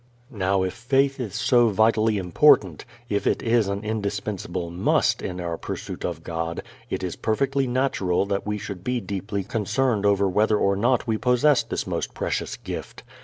Now 0.33 0.63
if 0.63 0.73
faith 0.73 1.19
is 1.19 1.35
so 1.35 1.67
vitally 1.69 2.17
important, 2.17 2.85
if 3.07 3.27
it 3.27 3.43
is 3.43 3.67
an 3.67 3.83
indispensable 3.83 4.71
must 4.71 5.21
in 5.21 5.39
our 5.39 5.59
pursuit 5.59 6.03
of 6.03 6.23
God, 6.23 6.63
it 6.89 7.03
is 7.03 7.15
perfectly 7.15 7.67
natural 7.67 8.25
that 8.25 8.47
we 8.47 8.57
should 8.57 8.83
be 8.83 8.99
deeply 8.99 9.43
concerned 9.43 10.07
over 10.07 10.27
whether 10.27 10.57
or 10.57 10.75
not 10.75 11.05
we 11.05 11.19
possess 11.19 11.61
this 11.61 11.85
most 11.85 12.15
precious 12.15 12.57
gift. 12.57 13.03